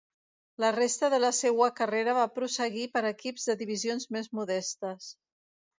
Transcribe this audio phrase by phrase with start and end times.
[0.63, 5.17] La resta de la seua carrera va prosseguir per equips de divisions més modestes.